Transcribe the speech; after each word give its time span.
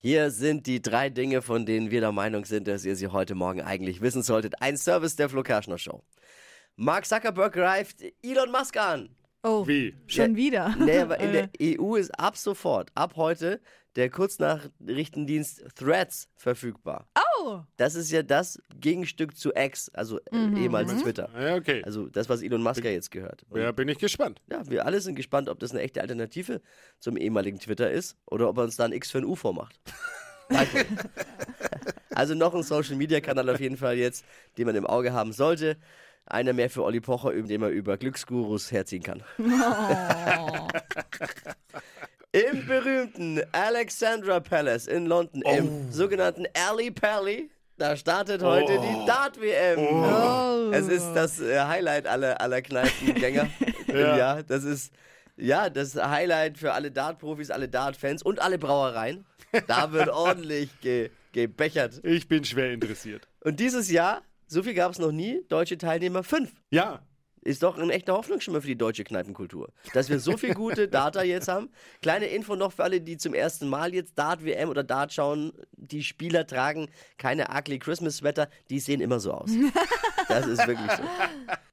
Hier 0.00 0.30
sind 0.30 0.68
die 0.68 0.80
drei 0.80 1.10
Dinge, 1.10 1.42
von 1.42 1.66
denen 1.66 1.90
wir 1.90 2.00
der 2.00 2.12
Meinung 2.12 2.44
sind, 2.44 2.68
dass 2.68 2.84
ihr 2.84 2.94
sie 2.94 3.08
heute 3.08 3.34
Morgen 3.34 3.62
eigentlich 3.62 4.00
wissen 4.00 4.22
solltet. 4.22 4.62
Ein 4.62 4.76
Service 4.76 5.16
der 5.16 5.28
Flo 5.28 5.42
Kerschner 5.42 5.76
Show. 5.76 6.04
Mark 6.76 7.04
Zuckerberg 7.04 7.52
greift 7.52 8.04
Elon 8.22 8.52
Musk 8.52 8.76
an. 8.76 9.08
Oh, 9.42 9.66
Wie? 9.66 9.96
schon 10.06 10.30
Ja, 10.32 10.36
wieder. 10.36 10.76
Nee, 10.78 10.98
aber 10.98 11.18
in 11.18 11.30
Äh, 11.34 11.48
der 11.58 11.78
EU 11.80 11.96
ist 11.96 12.10
ab 12.10 12.36
sofort, 12.36 12.90
ab 12.94 13.14
heute, 13.16 13.60
der 13.96 14.08
Kurznachrichtendienst 14.08 15.64
Threads 15.74 16.28
verfügbar. 16.36 17.08
Oh, 17.40 17.60
Das 17.76 17.94
ist 17.94 18.10
ja 18.10 18.22
das 18.22 18.60
Gegenstück 18.80 19.36
zu 19.36 19.52
X, 19.54 19.90
also 19.94 20.18
äh, 20.18 20.36
Mhm. 20.36 20.56
ehemals 20.56 20.96
Twitter. 21.02 21.28
Ja, 21.38 21.56
okay. 21.56 21.82
Also 21.84 22.08
das, 22.08 22.28
was 22.28 22.42
Elon 22.42 22.62
Musk 22.62 22.84
ja 22.84 22.90
jetzt 22.90 23.10
gehört. 23.10 23.44
Und 23.50 23.60
Ja, 23.60 23.72
bin 23.72 23.88
ich 23.88 23.98
gespannt. 23.98 24.40
ja, 24.50 24.62
wir 24.68 24.84
alle 24.86 25.00
sind 25.00 25.14
gespannt, 25.14 25.48
ob 25.48 25.58
das 25.58 25.70
eine 25.72 25.80
echte 25.82 26.00
Alternative 26.00 26.60
zum 27.00 27.16
ehemaligen 27.16 27.58
Twitter 27.58 27.90
ist 27.90 28.16
oder 28.26 28.48
ob 28.48 28.58
er 28.58 28.64
uns 28.64 28.76
da 28.76 28.84
ein 28.84 28.92
X 28.92 29.10
für 29.10 29.18
ein 29.18 29.24
U 29.24 29.34
vormacht. 29.36 29.78
Also 32.14 32.34
noch 32.34 32.54
ein 32.54 32.62
Social 32.64 32.96
Media 32.96 33.20
Kanal 33.20 33.48
auf 33.50 33.60
jeden 33.60 33.76
Fall 33.76 33.96
jetzt, 33.96 34.24
den 34.56 34.66
man 34.66 34.74
im 34.74 34.86
Auge 34.86 35.12
haben 35.12 35.32
sollte. 35.32 35.76
Einer 36.26 36.52
mehr 36.52 36.68
für 36.68 36.82
Olli 36.82 37.00
Pocher, 37.00 37.30
über 37.30 37.46
den 37.46 37.60
man 37.60 37.70
über 37.70 37.96
Glücksgurus 37.96 38.72
herziehen 38.72 39.02
kann. 39.04 39.22
Im 42.32 42.66
berühmten 42.66 43.40
Alexandra 43.52 44.40
Palace 44.40 44.86
in 44.86 45.06
London, 45.06 45.40
im 45.42 45.90
sogenannten 45.90 46.44
Alley 46.52 46.90
Pally, 46.90 47.50
da 47.78 47.96
startet 47.96 48.42
heute 48.42 48.72
die 48.78 49.06
Dart-WM. 49.06 49.78
oh. 49.78 50.70
Es 50.72 50.88
ist 50.88 51.10
das 51.14 51.40
äh, 51.40 51.58
Highlight 51.60 52.06
aller, 52.06 52.38
aller 52.40 52.60
Kneipengänger 52.60 53.48
im 53.86 53.96
Ja. 53.96 54.16
Jahr. 54.18 54.42
Das 54.42 54.64
ist 54.64 54.92
ja 55.38 55.70
das 55.70 55.94
Highlight 55.94 56.58
für 56.58 56.74
alle 56.74 56.90
Dart-Profis, 56.90 57.50
alle 57.50 57.66
Dart-Fans 57.68 58.22
und 58.22 58.40
alle 58.42 58.58
Brauereien. 58.58 59.24
Da 59.66 59.92
wird 59.92 60.08
ordentlich 60.10 60.68
ge 60.82 61.10
gebechert. 61.32 62.00
Ich 62.04 62.28
bin 62.28 62.44
schwer 62.44 62.72
interessiert. 62.72 63.26
Und 63.40 63.58
dieses 63.60 63.90
Jahr, 63.90 64.20
so 64.48 64.62
viel 64.62 64.74
gab 64.74 64.92
es 64.92 64.98
noch 64.98 65.12
nie, 65.12 65.42
deutsche 65.48 65.78
Teilnehmer 65.78 66.22
fünf. 66.24 66.52
Ja, 66.70 67.00
Ist 67.48 67.62
doch 67.62 67.78
ein 67.78 67.88
echter 67.88 68.12
Hoffnungsschimmer 68.12 68.60
für 68.60 68.66
die 68.66 68.76
deutsche 68.76 69.04
Kneipenkultur. 69.04 69.72
Dass 69.94 70.10
wir 70.10 70.20
so 70.20 70.36
viel 70.36 70.52
gute 70.52 70.86
Data 70.88 71.22
jetzt 71.22 71.48
haben. 71.48 71.70
Kleine 72.02 72.26
Info 72.26 72.56
noch 72.56 72.72
für 72.72 72.84
alle, 72.84 73.00
die 73.00 73.16
zum 73.16 73.32
ersten 73.32 73.70
Mal 73.70 73.94
jetzt 73.94 74.18
Dart-WM 74.18 74.68
oder 74.68 74.84
Dart 74.84 75.14
schauen. 75.14 75.54
Die 75.72 76.02
Spieler 76.02 76.46
tragen 76.46 76.90
keine 77.16 77.46
ugly 77.48 77.78
Christmas-Sweater, 77.78 78.50
die 78.68 78.80
sehen 78.80 79.00
immer 79.00 79.18
so 79.18 79.32
aus. 79.32 79.50
Das 80.28 80.46
ist 80.46 80.66
wirklich 80.66 80.90
so. 80.92 81.02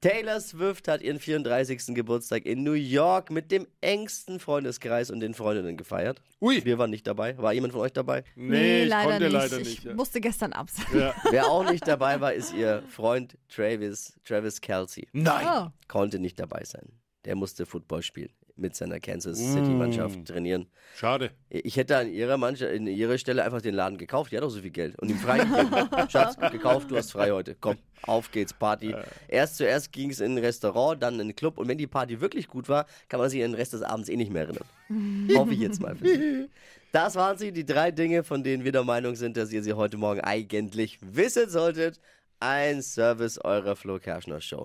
Taylor 0.01 0.39
Swift 0.39 0.87
hat 0.87 1.01
ihren 1.01 1.19
34. 1.19 1.93
Geburtstag 1.95 2.45
in 2.45 2.63
New 2.63 2.73
York 2.73 3.31
mit 3.31 3.51
dem 3.51 3.67
engsten 3.81 4.39
Freundeskreis 4.39 5.11
und 5.11 5.19
den 5.19 5.33
Freundinnen 5.33 5.77
gefeiert. 5.77 6.21
Ui. 6.41 6.63
Wir 6.63 6.77
waren 6.77 6.89
nicht 6.89 7.07
dabei. 7.07 7.37
War 7.37 7.53
jemand 7.53 7.73
von 7.73 7.81
euch 7.81 7.93
dabei? 7.93 8.23
nee, 8.35 8.83
ich 8.83 8.89
leider 8.89 9.09
konnte 9.11 9.23
nicht. 9.25 9.33
leider 9.33 9.59
ich 9.59 9.67
nicht. 9.67 9.83
ja. 9.83 9.93
musste 9.93 10.21
gestern 10.21 10.53
absagen. 10.53 10.99
Ja. 10.99 11.13
Wer 11.31 11.47
auch 11.49 11.69
nicht 11.69 11.87
dabei 11.87 12.21
war, 12.21 12.33
ist 12.33 12.53
ihr 12.53 12.83
Freund 12.89 13.37
Travis, 13.49 14.13
Travis 14.23 14.61
Kelsey. 14.61 15.07
Nein. 15.11 15.45
Oh. 15.47 15.67
konnte 15.87 16.19
nicht 16.19 16.39
dabei 16.39 16.63
sein. 16.63 16.87
Der 17.25 17.35
musste 17.35 17.65
Football 17.65 18.03
spielen, 18.03 18.31
mit 18.55 18.75
seiner 18.75 18.99
Kansas 18.99 19.37
City-Mannschaft 19.37 20.25
trainieren. 20.25 20.67
Schade. 20.95 21.31
Ich 21.49 21.75
hätte 21.75 21.97
an 21.97 22.11
ihrer 22.11 22.37
Mannschaft, 22.37 22.71
in 22.71 22.87
ihrer 22.87 23.17
Stelle 23.17 23.43
einfach 23.43 23.61
den 23.61 23.75
Laden 23.75 23.97
gekauft. 23.97 24.31
Die 24.31 24.37
hat 24.37 24.43
doch 24.43 24.49
so 24.49 24.61
viel 24.61 24.71
Geld. 24.71 24.97
Und 24.99 25.09
ihm 25.09 25.17
freigegeben. 25.17 25.89
Schatz, 26.09 26.37
gekauft, 26.51 26.89
du 26.89 26.95
hast 26.95 27.11
frei 27.11 27.31
heute. 27.31 27.55
Komm, 27.59 27.77
auf 28.03 28.31
geht's, 28.31 28.53
Party. 28.53 28.95
Erst 29.27 29.57
zuerst 29.57 29.91
ging 29.91 30.09
es 30.09 30.21
in 30.21 30.33
ein 30.33 30.37
Restaurant, 30.37 31.01
dann 31.03 31.15
in 31.15 31.21
einen 31.21 31.35
Club. 31.35 31.57
Und 31.57 31.67
wenn 31.67 31.77
die 31.77 31.87
Party 31.87 32.21
wirklich 32.21 32.47
gut 32.47 32.69
war, 32.69 32.85
kann 33.09 33.19
man 33.19 33.29
sich 33.29 33.43
an 33.43 33.51
den 33.51 33.55
Rest 33.55 33.73
des 33.73 33.81
Abends 33.81 34.07
eh 34.07 34.15
nicht 34.15 34.31
mehr 34.31 34.43
erinnern. 34.43 35.35
Hoffe 35.35 35.53
ich 35.53 35.59
jetzt 35.59 35.81
mal 35.81 35.95
für 35.95 36.07
Sie. 36.07 36.49
Das 36.95 37.15
waren 37.15 37.37
sie, 37.37 37.51
die 37.51 37.65
drei 37.65 37.91
Dinge, 37.91 38.23
von 38.23 38.41
denen 38.41 38.63
wir 38.63 38.71
der 38.71 38.85
Meinung 38.85 39.15
sind, 39.15 39.35
dass 39.35 39.51
ihr 39.51 39.61
sie 39.61 39.73
heute 39.73 39.97
Morgen 39.97 40.21
eigentlich 40.21 40.97
wissen 41.01 41.49
solltet. 41.49 41.99
Ein 42.39 42.81
Service 42.81 43.37
eurer 43.37 43.75
Flo 43.75 43.99
Kerschner 43.99 44.39
Show. 44.39 44.63